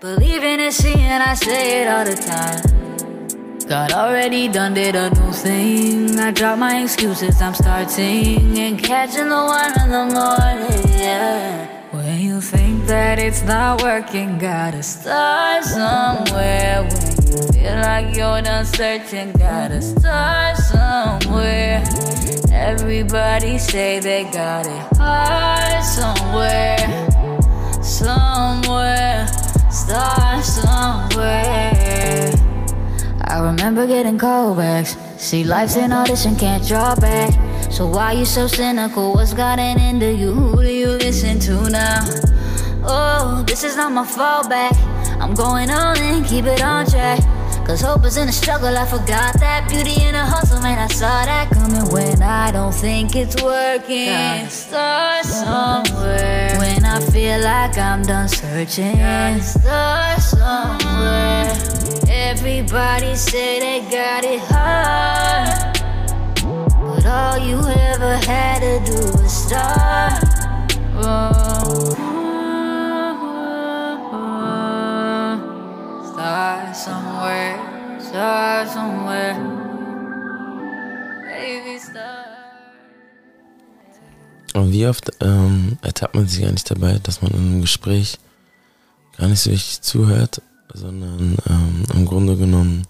Believing 0.01 0.61
and 0.61 0.73
seeing, 0.73 0.97
I 0.97 1.33
say 1.33 1.81
it 1.81 1.87
all 1.89 2.05
the 2.05 2.15
time. 2.15 3.67
God 3.67 3.91
already 3.91 4.47
done 4.47 4.73
did 4.73 4.95
a 4.95 5.09
new 5.09 5.33
thing. 5.33 6.17
I 6.17 6.31
drop 6.31 6.57
my 6.57 6.83
excuses, 6.83 7.41
I'm 7.41 7.53
starting 7.53 8.57
and 8.57 8.79
catching 8.81 9.27
the 9.27 9.35
one 9.35 9.73
in 9.81 9.89
the 9.91 10.05
morning. 10.15 10.97
Yeah. 10.97 11.67
When 11.91 12.17
you 12.21 12.39
think 12.39 12.85
that 12.85 13.19
it's 13.19 13.43
not 13.43 13.83
working, 13.83 14.37
gotta 14.37 14.83
start 14.83 15.65
somewhere. 15.65 16.83
When 16.83 17.17
you 17.27 17.51
feel 17.51 17.75
like 17.81 18.15
you're 18.15 18.41
done 18.41 18.65
searching, 18.67 19.33
gotta 19.33 19.81
start 19.81 20.55
somewhere. 20.59 21.83
Everybody 22.53 23.57
say 23.57 23.99
they 23.99 24.23
got 24.31 24.65
it 24.65 24.97
hard 24.97 25.83
somewhere, 25.83 26.77
somewhere. 27.83 29.27
Start 29.71 30.43
somewhere. 30.43 32.33
I 33.21 33.39
remember 33.39 33.85
getting 33.85 34.17
callbacks. 34.17 34.97
See, 35.19 35.43
life's 35.43 35.75
an 35.75 35.93
audition, 35.93 36.35
can't 36.35 36.67
draw 36.67 36.95
back. 36.95 37.31
So 37.71 37.85
why 37.85 38.13
you 38.13 38.25
so 38.25 38.47
cynical? 38.47 39.13
What's 39.13 39.33
gotten 39.33 39.79
into 39.79 40.11
you? 40.11 40.33
Who 40.33 40.63
do 40.63 40.71
you 40.71 40.89
listen 40.89 41.39
to 41.41 41.69
now? 41.69 41.99
Oh, 42.83 43.43
this 43.45 43.63
is 43.63 43.75
not 43.75 43.91
my 43.91 44.05
fallback. 44.05 44.73
I'm 45.21 45.35
going 45.35 45.69
on 45.69 45.97
and 45.97 46.25
keep 46.25 46.45
it 46.45 46.63
on 46.63 46.87
track. 46.87 47.19
Cause 47.69 47.81
hope 47.81 48.03
is 48.05 48.17
in 48.17 48.25
the 48.25 48.33
struggle, 48.33 48.75
I 48.75 48.83
forgot 48.83 49.39
that 49.41 49.69
beauty 49.69 50.03
in 50.03 50.13
the 50.13 50.25
hustle, 50.25 50.59
man. 50.59 50.79
I 50.79 50.87
saw 50.87 51.23
that 51.23 51.51
coming 51.51 51.87
when 51.93 52.19
I 52.19 52.51
don't 52.51 52.73
think 52.73 53.15
it's 53.15 53.39
working. 53.43 54.49
Start 54.49 55.23
somewhere. 55.23 56.57
When 56.57 56.83
I 56.83 56.99
feel 56.99 57.39
like 57.41 57.77
I'm 57.77 58.01
done 58.01 58.27
searching, 58.27 59.39
start 59.43 60.19
somewhere. 60.19 61.53
Everybody 62.09 63.13
say 63.15 63.59
they 63.59 63.81
got 63.91 64.23
it 64.23 64.39
hard. 64.49 65.77
But 66.73 67.05
all 67.05 67.37
you 67.37 67.59
ever 67.59 68.17
had 68.17 68.61
to 68.61 68.91
do 68.91 69.21
was 69.21 69.31
start. 69.31 70.23
Oh. 70.95 72.18
Und 84.53 84.71
wie 84.71 84.87
oft 84.87 85.11
ähm, 85.19 85.77
ertappt 85.81 86.15
man 86.15 86.27
sich 86.27 86.45
eigentlich 86.45 86.63
dabei, 86.63 86.99
dass 86.99 87.21
man 87.21 87.31
in 87.31 87.39
einem 87.39 87.61
Gespräch 87.61 88.19
gar 89.17 89.27
nicht 89.27 89.41
so 89.41 89.49
richtig 89.49 89.81
zuhört, 89.81 90.41
sondern 90.73 91.37
ähm, 91.49 91.83
im 91.93 92.05
Grunde 92.05 92.37
genommen 92.37 92.87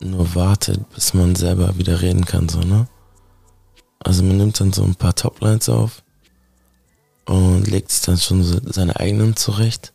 nur 0.00 0.34
wartet, 0.34 0.88
bis 0.94 1.14
man 1.14 1.34
selber 1.34 1.78
wieder 1.78 2.00
reden 2.00 2.24
kann, 2.24 2.48
so, 2.48 2.60
ne? 2.60 2.86
Also 4.00 4.22
man 4.22 4.36
nimmt 4.36 4.58
dann 4.60 4.72
so 4.72 4.82
ein 4.82 4.96
paar 4.96 5.14
Toplines 5.14 5.68
auf 5.68 6.02
und 7.24 7.68
legt 7.68 7.90
sich 7.90 8.02
dann 8.02 8.18
schon 8.18 8.42
so 8.42 8.58
seine 8.64 8.98
eigenen 8.98 9.36
zurecht, 9.36 9.92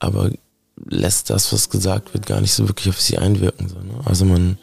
aber 0.00 0.30
lässt 0.76 1.30
das, 1.30 1.52
was 1.52 1.70
gesagt 1.70 2.14
wird, 2.14 2.26
gar 2.26 2.40
nicht 2.40 2.52
so 2.52 2.68
wirklich 2.68 2.88
auf 2.88 3.00
sie 3.00 3.18
einwirken, 3.18 3.68
so, 3.68 3.78
ne? 3.78 4.00
Also 4.04 4.24
man 4.24 4.58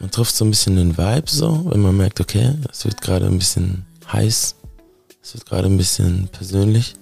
man 0.00 0.10
trifft 0.10 0.34
so 0.34 0.44
ein 0.44 0.50
bisschen 0.50 0.76
den 0.76 0.98
Vibe 0.98 1.30
so, 1.30 1.64
wenn 1.70 1.80
man 1.80 1.96
merkt, 1.96 2.20
okay, 2.20 2.54
es 2.70 2.84
wird 2.84 3.00
gerade 3.00 3.26
ein 3.26 3.38
bisschen 3.38 3.86
heiß, 4.12 4.56
es 5.22 5.34
wird 5.34 5.46
gerade 5.46 5.66
ein 5.66 5.78
bisschen 5.78 6.28
persönlich, 6.28 6.96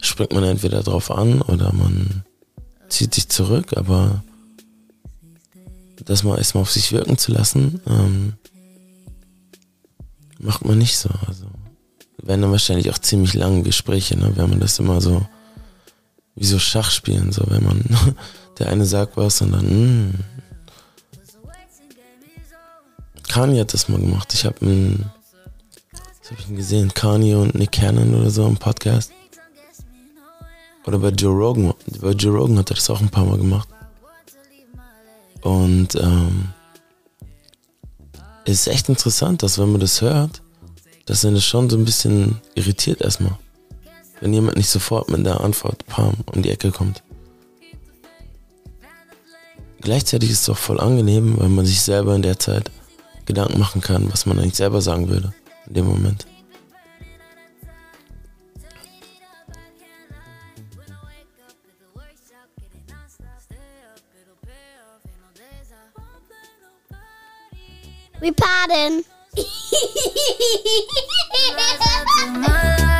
springt 0.00 0.32
man 0.32 0.44
entweder 0.44 0.82
drauf 0.82 1.10
an 1.10 1.42
oder 1.42 1.72
man 1.72 2.24
zieht 2.88 3.14
sich 3.14 3.28
zurück, 3.28 3.76
aber 3.76 4.22
das 6.04 6.24
mal 6.24 6.38
erstmal 6.38 6.62
auf 6.62 6.70
sich 6.70 6.92
wirken 6.92 7.18
zu 7.18 7.32
lassen, 7.32 7.80
ähm, 7.86 8.32
macht 10.38 10.64
man 10.64 10.78
nicht 10.78 10.96
so. 10.96 11.10
Also 11.26 11.44
werden 12.22 12.42
dann 12.42 12.50
wahrscheinlich 12.50 12.90
auch 12.90 12.98
ziemlich 12.98 13.34
lange 13.34 13.62
Gespräche, 13.62 14.16
ne, 14.18 14.32
wenn 14.34 14.50
man 14.50 14.60
das 14.60 14.78
immer 14.78 15.00
so 15.00 15.26
wie 16.34 16.46
so 16.46 16.58
Schach 16.58 16.90
spielen, 16.90 17.32
so 17.32 17.44
wenn 17.48 17.64
man 17.64 17.84
der 18.58 18.68
eine 18.68 18.84
sagt 18.84 19.16
was 19.16 19.40
und 19.40 19.52
dann 19.52 19.66
mm. 19.66 20.14
Kanye 23.28 23.60
hat 23.60 23.72
das 23.74 23.88
mal 23.88 24.00
gemacht. 24.00 24.34
Ich 24.34 24.44
habe 24.44 24.60
einen 24.62 25.10
habe 26.30 26.42
ich 26.42 26.56
gesehen? 26.56 26.94
Kanye 26.94 27.34
und 27.34 27.56
Nick 27.56 27.72
Cannon 27.72 28.14
oder 28.14 28.30
so 28.30 28.46
im 28.46 28.56
Podcast. 28.56 29.12
Oder 30.86 30.98
bei 30.98 31.08
Joe 31.08 31.34
Rogan. 31.34 31.74
Bei 32.00 32.12
Joe 32.12 32.36
Rogan 32.36 32.58
hat 32.58 32.70
er 32.70 32.76
das 32.76 32.88
auch 32.88 33.00
ein 33.00 33.08
paar 33.08 33.24
Mal 33.24 33.38
gemacht. 33.38 33.68
Und 35.40 35.96
ähm, 35.96 36.50
es 38.44 38.60
ist 38.60 38.68
echt 38.68 38.88
interessant, 38.88 39.42
dass 39.42 39.58
wenn 39.58 39.72
man 39.72 39.80
das 39.80 40.00
hört, 40.00 40.40
dass 41.06 41.24
er 41.24 41.32
das 41.32 41.44
schon 41.44 41.68
so 41.68 41.76
ein 41.76 41.84
bisschen 41.84 42.40
irritiert 42.54 43.00
erstmal. 43.00 43.36
Wenn 44.20 44.34
jemand 44.34 44.56
nicht 44.56 44.68
sofort 44.68 45.10
mit 45.10 45.24
der 45.24 45.40
Antwort 45.40 45.86
Pam 45.86 46.14
um 46.26 46.42
die 46.42 46.50
Ecke 46.50 46.70
kommt. 46.70 47.02
Gleichzeitig 49.80 50.30
ist 50.30 50.42
es 50.42 50.48
auch 50.50 50.58
voll 50.58 50.78
angenehm, 50.78 51.38
weil 51.38 51.48
man 51.48 51.64
sich 51.64 51.80
selber 51.80 52.14
in 52.14 52.22
der 52.22 52.38
Zeit 52.38 52.70
Gedanken 53.24 53.58
machen 53.58 53.80
kann, 53.80 54.12
was 54.12 54.26
man 54.26 54.38
eigentlich 54.38 54.56
selber 54.56 54.82
sagen 54.82 55.08
würde 55.08 55.32
in 55.66 55.74
dem 55.74 55.86
Moment. 55.86 56.26
We 68.20 68.34
pardon. 68.34 69.02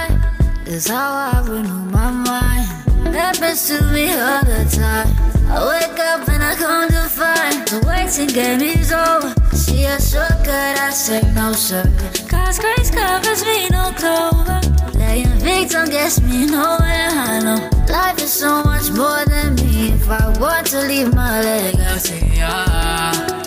Is 0.71 0.87
how 0.87 1.33
I 1.35 1.41
renew 1.49 1.91
my 1.91 2.13
mind. 2.13 3.13
Happens 3.13 3.67
to 3.67 3.83
me 3.93 4.09
all 4.13 4.45
the 4.45 4.63
time. 4.71 5.09
I 5.51 5.67
wake 5.67 5.99
up 5.99 6.29
and 6.29 6.45
I 6.45 6.55
come 6.55 6.89
to 6.89 7.09
find 7.09 7.67
the 7.67 7.85
waiting 7.89 8.29
game 8.29 8.61
is 8.61 8.93
over. 8.93 9.35
See 9.51 9.85
a 9.87 10.01
shortcut, 10.01 10.79
I 10.79 10.91
say 10.91 11.23
no 11.35 11.53
sir. 11.55 11.83
God's 12.29 12.61
grace 12.61 12.89
covers 12.89 13.45
me, 13.45 13.69
no 13.71 13.91
clover. 13.99 14.61
Laying 14.97 15.27
victim 15.41 15.91
gets 15.91 16.21
me 16.23 16.47
nowhere. 16.47 17.11
I 17.19 17.41
know 17.43 17.69
life 17.93 18.23
is 18.23 18.33
so 18.33 18.63
much 18.63 18.93
more 18.93 19.25
than 19.25 19.57
me. 19.57 19.91
If 19.95 20.09
I 20.09 20.29
want 20.39 20.69
to 20.69 20.83
leave 20.83 21.13
my 21.13 21.41
legacy, 21.41 22.31
ah, 22.39 23.27
yeah. 23.29 23.40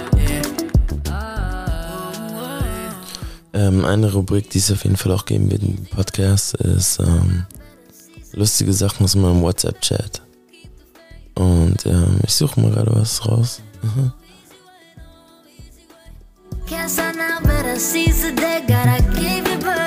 Ähm, 3.53 3.85
eine 3.85 4.11
Rubrik, 4.11 4.49
die 4.49 4.57
es 4.57 4.71
auf 4.71 4.83
jeden 4.83 4.97
Fall 4.97 5.11
auch 5.11 5.25
geben 5.25 5.51
wird 5.51 5.61
im 5.63 5.85
Podcast, 5.85 6.55
ist 6.55 6.99
ähm, 6.99 7.45
lustige 8.33 8.73
Sachen 8.73 9.03
aus 9.03 9.15
meinem 9.15 9.41
WhatsApp-Chat. 9.41 10.21
Und 11.35 11.85
ähm, 11.85 12.19
ich 12.23 12.33
suche 12.33 12.59
mal 12.59 12.71
gerade 12.71 12.93
was 12.95 13.25
raus. 13.27 13.61
Mhm. 13.81 14.11
Can't 16.67 17.15
now, 17.15 17.39
better 17.43 17.79
seize 17.79 18.21
the 18.21 18.31
day. 18.31 18.61
Gotta 18.67 18.97
keep 19.13 19.45
it 19.47 19.59
burning 19.59 19.79
all 19.79 19.82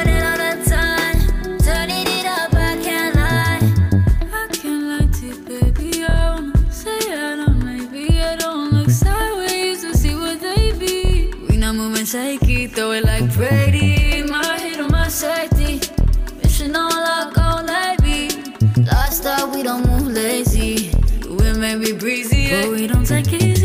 but 23.09 23.31
we 23.31 23.39
don't 23.39 23.56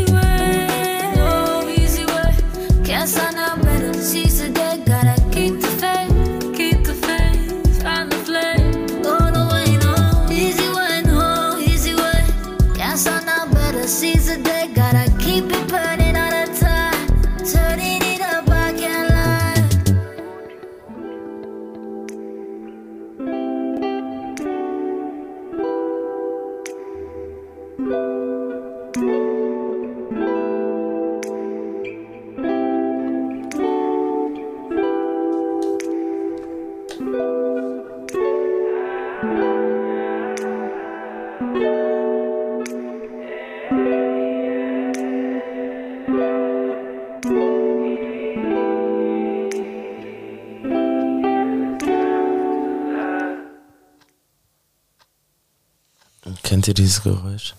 Kennt 56.52 56.68
ihr 56.68 56.74
dieses 56.74 57.02
Geräusch? 57.02 57.54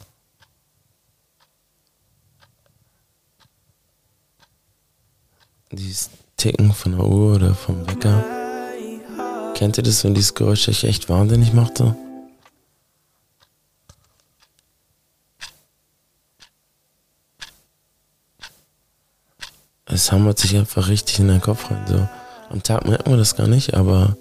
Dieses 5.71 6.11
Ticken 6.37 6.71
von 6.71 6.91
der 6.91 7.03
Uhr 7.03 7.37
oder 7.37 7.55
vom 7.55 7.87
Wecker. 7.87 8.23
Kennt 9.55 9.77
ihr 9.79 9.83
das, 9.83 10.03
wenn 10.03 10.13
dieses 10.13 10.35
Geräusch 10.35 10.69
euch 10.69 10.83
echt 10.83 11.09
wahnsinnig 11.09 11.53
machte? 11.53 11.95
Es 19.85 20.11
hammert 20.11 20.37
sich 20.37 20.55
einfach 20.55 20.87
richtig 20.87 21.17
in 21.17 21.29
den 21.29 21.41
Kopf 21.41 21.71
rein. 21.71 21.83
So. 21.87 22.07
Am 22.51 22.61
Tag 22.61 22.85
merkt 22.85 23.07
man 23.07 23.17
das 23.17 23.35
gar 23.35 23.47
nicht, 23.47 23.73
aber 23.73 24.15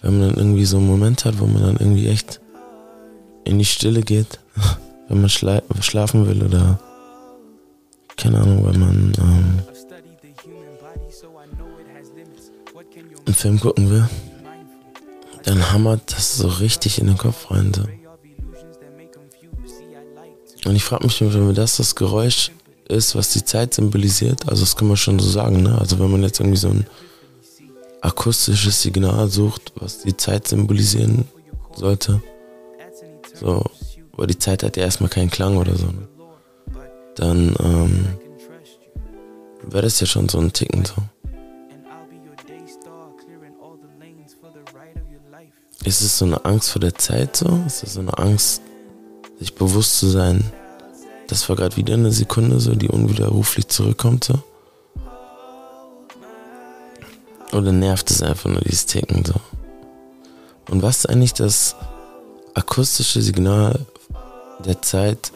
wenn 0.00 0.18
man 0.18 0.30
dann 0.30 0.38
irgendwie 0.38 0.64
so 0.64 0.78
einen 0.78 0.86
Moment 0.86 1.26
hat, 1.26 1.38
wo 1.38 1.44
man 1.44 1.60
dann 1.60 1.76
irgendwie 1.76 2.08
echt 2.08 2.40
in 3.44 3.58
die 3.58 3.64
Stille 3.64 4.02
geht, 4.02 4.38
wenn 5.08 5.20
man 5.20 5.30
schla 5.30 5.62
schlafen 5.80 6.26
will 6.26 6.42
oder 6.42 6.78
keine 8.16 8.38
Ahnung, 8.38 8.66
wenn 8.66 8.80
man 8.80 9.12
ähm, 9.18 9.62
einen 13.24 13.34
Film 13.34 13.60
gucken 13.60 13.90
will, 13.90 14.08
dann 15.44 15.72
hammert 15.72 16.12
das 16.12 16.36
so 16.36 16.48
richtig 16.48 16.98
in 16.98 17.06
den 17.06 17.16
Kopf. 17.16 17.46
So. 17.48 17.84
Und 20.66 20.76
ich 20.76 20.84
frage 20.84 21.04
mich, 21.04 21.20
wenn 21.20 21.54
das 21.54 21.78
das 21.78 21.94
Geräusch 21.94 22.50
ist, 22.88 23.14
was 23.14 23.32
die 23.32 23.44
Zeit 23.44 23.72
symbolisiert, 23.74 24.48
also 24.48 24.62
das 24.62 24.76
kann 24.76 24.88
man 24.88 24.96
schon 24.96 25.18
so 25.18 25.30
sagen, 25.30 25.62
ne? 25.62 25.78
Also 25.78 25.98
wenn 25.98 26.10
man 26.10 26.22
jetzt 26.22 26.40
irgendwie 26.40 26.58
so 26.58 26.68
ein 26.68 26.86
akustisches 28.02 28.82
Signal 28.82 29.30
sucht, 29.30 29.72
was 29.76 30.00
die 30.00 30.16
Zeit 30.16 30.48
symbolisieren 30.48 31.26
sollte, 31.74 32.22
so, 33.40 33.64
weil 34.12 34.26
die 34.26 34.38
Zeit 34.38 34.62
hat 34.62 34.76
ja 34.76 34.84
erstmal 34.84 35.10
keinen 35.10 35.30
Klang 35.30 35.56
oder 35.56 35.74
so, 35.76 35.86
ne? 35.86 36.08
dann 37.16 37.54
ähm, 37.60 38.06
wäre 39.62 39.82
das 39.82 40.00
ja 40.00 40.06
schon 40.06 40.28
so 40.28 40.38
ein 40.38 40.52
Ticken 40.52 40.84
so. 40.84 40.94
Ist 45.84 46.02
es 46.02 46.18
so 46.18 46.26
eine 46.26 46.44
Angst 46.44 46.70
vor 46.70 46.80
der 46.80 46.94
Zeit 46.94 47.36
so? 47.36 47.62
Ist 47.66 47.82
es 47.82 47.94
so 47.94 48.00
eine 48.00 48.16
Angst, 48.18 48.60
sich 49.38 49.54
bewusst 49.54 49.98
zu 49.98 50.08
sein, 50.08 50.44
das 51.26 51.48
war 51.48 51.56
gerade 51.56 51.76
wieder 51.76 51.94
eine 51.94 52.10
Sekunde 52.10 52.60
so, 52.60 52.74
die 52.74 52.88
unwiderruflich 52.88 53.68
zurückkommt 53.68 54.24
so? 54.24 54.42
Oder 57.52 57.72
nervt 57.72 58.10
es 58.10 58.22
einfach 58.22 58.50
nur 58.50 58.60
dieses 58.60 58.86
Ticken 58.86 59.24
so? 59.24 59.34
Und 60.68 60.82
was 60.82 60.98
ist 60.98 61.06
eigentlich 61.06 61.34
das 61.34 61.76
akustische 62.54 63.22
Signal 63.22 63.86
der 64.64 64.80
Zeit 64.82 65.32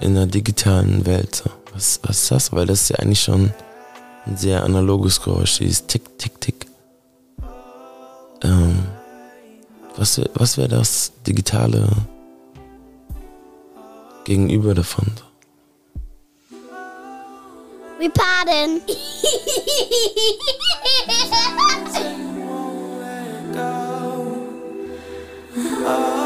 in 0.00 0.14
der 0.14 0.26
digitalen 0.26 1.06
Welt? 1.06 1.44
Was, 1.72 2.00
was 2.02 2.22
ist 2.22 2.30
das? 2.30 2.52
Weil 2.52 2.66
das 2.66 2.82
ist 2.82 2.90
ja 2.90 2.96
eigentlich 2.96 3.22
schon 3.22 3.54
ein 4.26 4.36
sehr 4.36 4.62
analoges 4.62 5.22
Geräusch, 5.22 5.56
dieses 5.58 5.86
Tick, 5.86 6.18
Tick, 6.18 6.38
Tick. 6.40 6.66
Ähm, 8.42 8.84
was 9.96 10.20
was 10.34 10.58
wäre 10.58 10.68
das 10.68 11.12
digitale 11.26 11.88
Gegenüber 14.24 14.74
davon? 14.74 15.06
We 17.98 18.10
pardon. 18.10 18.82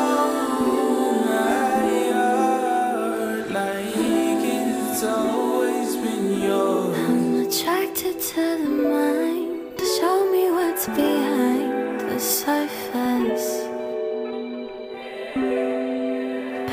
to 8.39 8.45
the 8.63 8.71
mind. 8.89 9.81
Show 9.97 10.19
me 10.33 10.45
what's 10.57 10.87
behind 10.87 12.01
the 12.09 12.19
surface. 12.19 13.49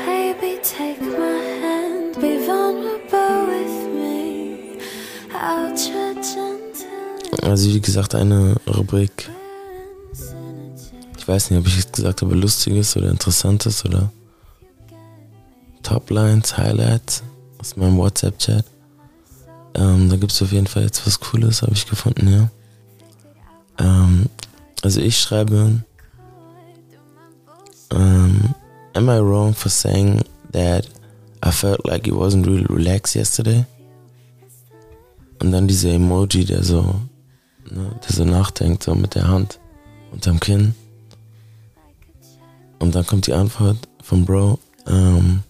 Baby, 0.06 0.52
take 0.62 1.00
my 1.00 1.38
hand, 1.62 2.14
be 2.20 2.32
vulnerable 2.46 3.38
with 3.50 3.78
me. 3.98 4.78
Ultra 5.32 6.14
gentle. 6.14 7.48
Also 7.50 7.68
wie 7.74 7.80
gesagt, 7.80 8.14
eine 8.14 8.56
Rubrik. 8.66 9.28
Ich 11.18 11.26
weiß 11.26 11.50
nicht, 11.50 11.60
ob 11.60 11.66
ich 11.66 11.76
jetzt 11.76 11.94
gesagt 11.94 12.22
habe, 12.22 12.34
lustiges 12.36 12.96
oder 12.96 13.10
interessantes 13.10 13.84
oder 13.84 14.12
Toplines, 15.82 16.56
Highlights 16.56 17.24
aus 17.58 17.76
meinem 17.76 17.96
WhatsApp-Chat. 17.96 18.64
Ähm, 19.76 20.08
da 20.08 20.16
gibt 20.16 20.32
es 20.32 20.40
auf 20.40 20.52
jeden 20.52 20.66
Fall 20.66 20.84
jetzt 20.84 21.06
was 21.06 21.20
Cooles, 21.20 21.62
habe 21.62 21.74
ich 21.74 21.86
gefunden, 21.86 22.28
ja. 22.28 22.50
Ähm, 23.78 24.26
also 24.82 25.00
ich 25.00 25.18
schreibe, 25.18 25.82
ähm, 27.90 28.54
Am 28.94 29.10
I 29.10 29.20
wrong 29.20 29.52
for 29.52 29.68
saying 29.68 30.22
that 30.52 30.88
I 31.44 31.50
felt 31.50 31.84
like 31.84 32.06
it 32.06 32.14
wasn't 32.14 32.46
really 32.46 32.64
relaxed 32.64 33.14
yesterday? 33.14 33.66
Und 35.38 35.52
dann 35.52 35.68
dieser 35.68 35.90
Emoji, 35.90 36.46
der 36.46 36.62
so, 36.62 36.82
ne, 37.70 37.94
der 38.02 38.16
so 38.16 38.24
nachdenkt, 38.24 38.84
so 38.84 38.94
mit 38.94 39.14
der 39.14 39.28
Hand 39.28 39.60
unterm 40.12 40.40
Kinn. 40.40 40.74
Und 42.78 42.94
dann 42.94 43.06
kommt 43.06 43.26
die 43.26 43.34
Antwort 43.34 43.76
von 44.02 44.24
Bro, 44.24 44.58
ähm, 44.86 45.42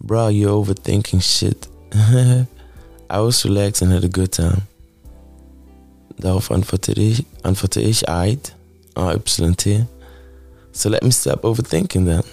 Bro, 0.00 0.30
you're 0.30 0.50
overthinking 0.50 1.20
shit. 1.20 1.68
I 3.10 3.20
was 3.20 3.44
relaxed 3.44 3.82
and 3.82 3.92
had 3.92 4.04
a 4.04 4.08
good 4.08 4.32
time. 4.32 4.62
Darauf 6.18 6.50
antworte 6.50 6.92
ich, 6.92 7.24
antworte 7.42 7.80
ich, 7.80 8.08
Ait, 8.08 8.54
AYT. 8.94 9.86
So 10.72 10.88
let 10.88 11.02
me 11.02 11.10
stop 11.12 11.44
overthinking 11.44 12.06
that. 12.06 12.24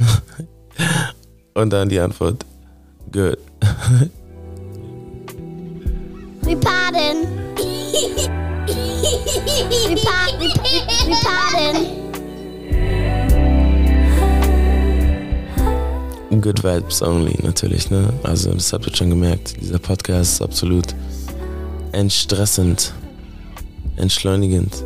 Und 1.53 1.71
dann 1.71 1.89
die 1.89 1.99
Antwort, 1.99 2.45
good. 3.11 3.37
We 6.43 6.55
pardon. 6.55 7.27
we, 8.67 9.95
pa- 9.95 10.31
we, 10.39 10.47
we, 10.47 10.81
we 11.07 11.15
pardon. 11.23 12.00
Good 16.39 16.63
Vibes 16.63 17.01
Only 17.01 17.37
natürlich, 17.43 17.89
ne? 17.89 18.13
Also 18.23 18.53
das 18.53 18.71
habt 18.71 18.87
ihr 18.87 18.95
schon 18.95 19.09
gemerkt. 19.09 19.59
Dieser 19.59 19.79
Podcast 19.79 20.33
ist 20.35 20.41
absolut 20.41 20.95
entstressend, 21.91 22.93
entschleunigend. 23.97 24.81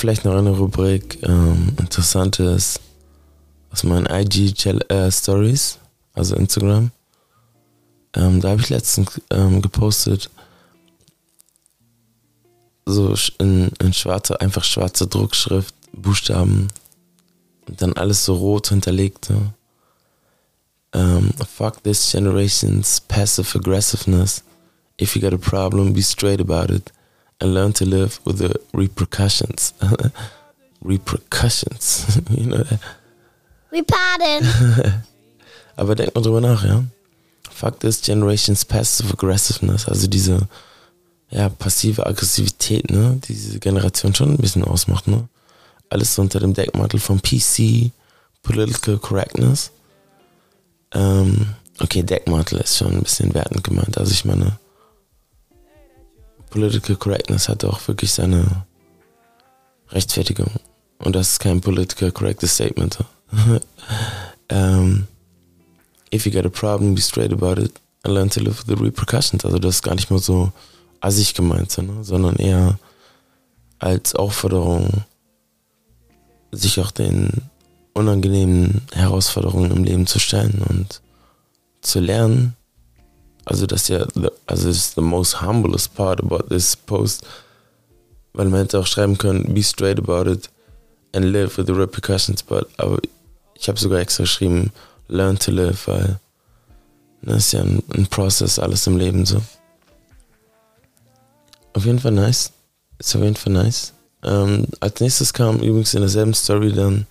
Vielleicht 0.00 0.24
noch 0.24 0.34
eine 0.34 0.50
Rubrik, 0.50 1.22
ähm, 1.22 1.74
interessantes 1.78 2.80
aus 3.70 3.84
meinen 3.84 4.06
IG 4.06 4.54
Chal- 4.54 4.84
äh, 4.90 5.12
Stories, 5.12 5.78
also 6.14 6.36
Instagram. 6.36 6.90
Ähm, 8.14 8.40
da 8.40 8.48
habe 8.48 8.60
ich 8.62 8.70
letztens 8.70 9.20
ähm, 9.30 9.60
gepostet, 9.60 10.30
so 12.86 13.14
in, 13.38 13.68
in 13.78 13.92
schwarzer, 13.92 14.40
einfach 14.40 14.64
schwarze 14.64 15.06
Druckschrift, 15.06 15.74
Buchstaben 15.92 16.68
und 17.68 17.82
dann 17.82 17.92
alles 17.92 18.24
so 18.24 18.34
rot 18.34 18.68
hinterlegt. 18.70 19.26
So. 19.26 19.40
Ähm, 20.94 21.30
fuck 21.46 21.82
this 21.84 22.10
generation's 22.10 23.00
passive 23.02 23.56
aggressiveness. 23.56 24.42
If 25.00 25.14
you 25.14 25.20
got 25.20 25.34
a 25.34 25.36
problem, 25.36 25.92
be 25.92 26.02
straight 26.02 26.40
about 26.40 26.72
it 26.72 26.90
and 27.40 27.54
learn 27.54 27.72
to 27.74 27.84
live 27.84 28.20
with 28.24 28.38
the 28.38 28.54
repercussions. 28.72 29.74
repercussions, 30.82 32.20
you 32.30 32.46
know 32.46 32.62
that? 32.62 32.80
We 33.70 33.82
pardon. 33.82 34.44
Aber 35.76 35.94
denk 35.94 36.14
mal 36.14 36.22
drüber 36.22 36.40
nach, 36.40 36.64
ja. 36.64 36.84
Fuck 37.50 37.80
this 37.80 38.00
generation's 38.00 38.64
passive 38.64 39.12
aggressiveness, 39.12 39.86
also 39.86 40.06
diese 40.06 40.48
ja, 41.30 41.48
passive 41.48 42.06
Aggressivität, 42.06 42.90
ne, 42.90 43.20
die 43.24 43.34
diese 43.34 43.60
Generation 43.60 44.14
schon 44.14 44.30
ein 44.30 44.38
bisschen 44.38 44.64
ausmacht, 44.64 45.06
ne. 45.06 45.28
Alles 45.88 46.14
so 46.14 46.22
unter 46.22 46.40
dem 46.40 46.54
Deckmantel 46.54 47.00
von 47.00 47.20
PC, 47.20 47.92
Political 48.42 48.98
Correctness. 48.98 49.70
Ähm, 50.92 51.54
okay, 51.80 52.02
Deckmantel 52.02 52.60
ist 52.60 52.76
schon 52.76 52.92
ein 52.92 53.02
bisschen 53.02 53.34
wertend 53.34 53.64
gemeint. 53.64 53.98
Also 53.98 54.12
ich 54.12 54.24
meine, 54.24 54.58
Political 56.50 56.96
Correctness 56.96 57.48
hat 57.48 57.64
auch 57.64 57.86
wirklich 57.88 58.12
seine 58.12 58.66
Rechtfertigung. 59.90 60.50
Und 60.98 61.16
das 61.16 61.32
ist 61.32 61.38
kein 61.40 61.60
political 61.60 62.12
correct 62.12 62.46
statement. 62.46 62.98
ähm, 64.48 65.06
if 66.12 66.26
you 66.26 66.32
got 66.32 66.44
a 66.44 66.50
problem, 66.50 66.94
be 66.94 67.00
straight 67.00 67.32
about 67.32 67.60
it 67.60 67.72
and 68.02 68.14
learn 68.14 68.30
to 68.30 68.40
live 68.40 68.58
with 68.58 68.66
the 68.66 68.82
repercussions. 68.82 69.44
Also 69.44 69.58
das 69.58 69.76
ist 69.76 69.82
gar 69.82 69.94
nicht 69.94 70.10
mal 70.10 70.18
so 70.18 70.52
assig 71.00 71.34
gemeint, 71.34 71.76
ne? 71.78 72.02
sondern 72.04 72.36
eher 72.36 72.78
als 73.78 74.14
Aufforderung, 74.14 75.04
sich 76.52 76.80
auch 76.80 76.90
den 76.90 77.30
unangenehmen 77.94 78.82
Herausforderungen 78.92 79.70
im 79.70 79.84
Leben 79.84 80.06
zu 80.06 80.18
stellen 80.18 80.62
und 80.68 81.00
zu 81.80 82.00
lernen. 82.00 82.56
Also 83.44 83.66
das 83.66 83.82
ist 83.82 83.88
ja, 83.88 84.06
also 84.46 84.68
das 84.68 84.76
ist 84.76 84.94
the 84.94 85.00
most 85.00 85.40
humblest 85.40 85.94
part 85.94 86.20
about 86.20 86.48
this 86.48 86.76
post, 86.76 87.26
weil 88.32 88.48
man 88.48 88.60
hätte 88.60 88.78
auch 88.78 88.86
schreiben 88.86 89.18
können, 89.18 89.54
be 89.54 89.62
straight 89.62 89.98
about 89.98 90.30
it 90.30 90.50
and 91.12 91.24
live 91.26 91.56
with 91.58 91.66
the 91.66 91.72
repercussions, 91.72 92.42
but 92.42 92.68
aber 92.76 92.98
ich 93.54 93.68
habe 93.68 93.78
sogar 93.78 94.00
extra 94.00 94.24
geschrieben, 94.24 94.72
learn 95.08 95.38
to 95.38 95.50
live, 95.50 95.86
weil 95.86 96.18
das 97.22 97.46
ist 97.46 97.52
ja 97.52 97.60
ein, 97.60 97.82
ein 97.94 98.06
Prozess, 98.06 98.58
alles 98.58 98.86
im 98.86 98.96
Leben 98.96 99.26
so. 99.26 99.42
Auf 101.74 101.84
jeden 101.84 101.98
Fall 101.98 102.12
nice. 102.12 102.52
Ist 102.98 103.14
auf 103.14 103.22
jeden 103.22 103.36
Fall 103.36 103.52
nice. 103.52 103.92
Ähm, 104.22 104.66
als 104.80 105.00
nächstes 105.00 105.32
kam 105.32 105.56
übrigens 105.60 105.94
in 105.94 106.00
derselben 106.00 106.34
Story 106.34 106.72
dann 106.72 107.06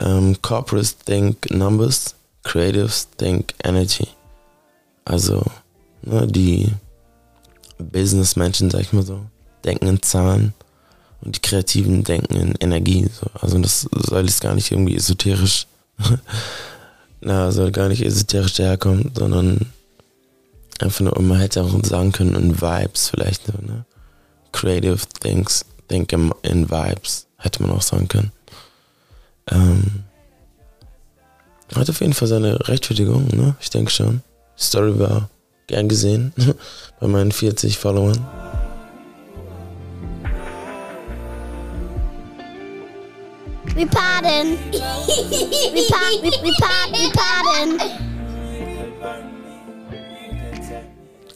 ähm, 0.00 0.36
Corporates 0.42 0.96
think 0.96 1.50
numbers, 1.50 2.14
Creatives 2.42 3.08
think 3.16 3.54
energy. 3.62 4.08
Also 5.04 5.44
ne, 6.02 6.26
die 6.26 6.72
Businessmenschen, 7.78 8.70
sag 8.70 8.80
ich 8.80 8.92
mal 8.92 9.04
so, 9.04 9.20
denken 9.64 9.86
in 9.86 10.02
Zahlen 10.02 10.54
und 11.20 11.36
die 11.36 11.40
Kreativen 11.40 12.04
denken 12.04 12.34
in 12.34 12.54
Energie. 12.60 13.08
So. 13.08 13.26
Also 13.40 13.58
das 13.58 13.88
soll 13.92 14.26
jetzt 14.26 14.40
gar 14.40 14.54
nicht 14.54 14.70
irgendwie 14.70 14.96
esoterisch, 14.96 15.66
na, 17.20 17.50
soll 17.52 17.70
gar 17.70 17.88
nicht 17.88 18.02
esoterisch 18.02 18.54
daherkommen, 18.54 19.10
sondern 19.14 19.72
einfach 20.80 21.00
nur, 21.00 21.20
man 21.20 21.38
hätte 21.38 21.62
auch 21.62 21.84
sagen 21.84 22.12
können, 22.12 22.34
in 22.34 22.60
Vibes 22.60 23.10
vielleicht, 23.10 23.48
ne? 23.48 23.84
Creative 24.52 24.98
things, 25.20 25.64
think 25.88 26.12
in, 26.12 26.32
in 26.42 26.70
Vibes, 26.70 27.26
hätte 27.38 27.62
man 27.62 27.72
auch 27.72 27.82
sagen 27.82 28.06
können. 28.06 28.30
Ähm, 29.50 30.04
hat 31.74 31.90
auf 31.90 32.00
jeden 32.00 32.12
Fall 32.12 32.28
seine 32.28 32.68
Rechtfertigung, 32.68 33.26
ne? 33.28 33.56
Ich 33.60 33.70
denke 33.70 33.90
schon. 33.90 34.22
Story 34.64 34.98
war 34.98 35.28
Gern 35.66 35.88
gesehen 35.88 36.32
bei 37.00 37.06
meinen 37.06 37.32
40 37.32 37.78
Followern. 37.78 38.18
We 43.74 43.86
pardon. 43.86 44.58
we 45.72 45.82
pardon. 45.88 46.22
We, 46.22 46.30
we 46.42 46.52
pardon. 46.60 46.92
We 46.92 47.10
pardon. 47.12 47.80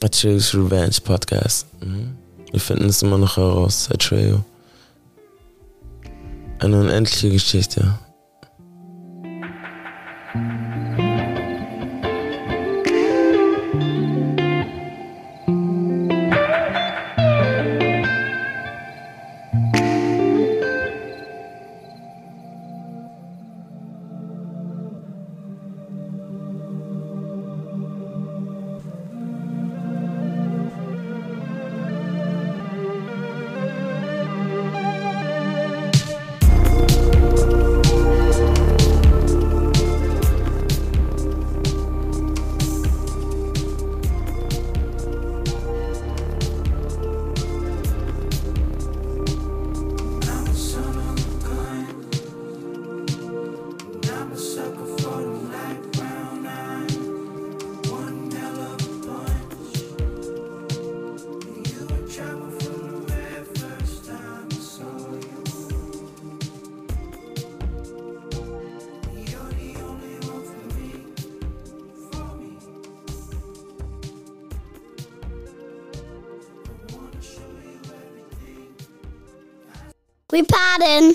Atreus 0.02 0.54
Revenge 0.54 1.00
Podcast. 1.02 1.66
Mhm. 1.80 2.16
Wir 2.52 2.60
finden 2.60 2.88
es 2.88 3.02
immer 3.02 3.18
noch 3.18 3.36
heraus, 3.36 3.88
Atreo. 3.92 4.44
Eine 6.60 6.80
unendliche 6.80 7.30
Geschichte. 7.30 7.98